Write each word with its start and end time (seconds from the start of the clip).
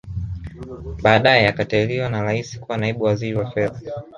Baadae 1.03 1.47
akateuliwa 1.47 2.09
na 2.09 2.21
Rais 2.23 2.59
kuwa 2.59 2.77
Naibu 2.77 3.03
Waziri 3.03 3.35
wa 3.35 3.51
Fedha 3.51 3.81